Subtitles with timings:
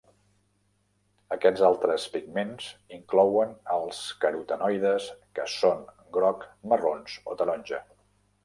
[1.35, 5.87] Aquests altres pigments inclouen els carotenoides que són
[6.19, 7.85] groc, marrons o taronja.